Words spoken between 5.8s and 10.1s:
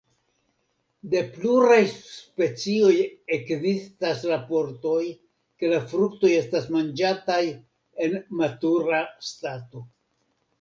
fruktoj estas manĝataj en matura stato.